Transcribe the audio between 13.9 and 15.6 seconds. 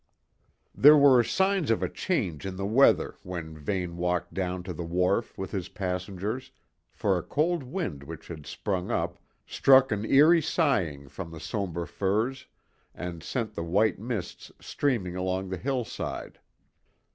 mists streaming along the